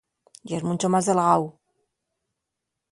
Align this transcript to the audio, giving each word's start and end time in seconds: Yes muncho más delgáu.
Yes 0.51 0.63
muncho 0.67 0.87
más 0.93 1.05
delgáu. 1.09 1.43